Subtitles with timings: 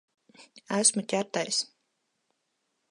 [0.79, 1.61] Esmu ķertais.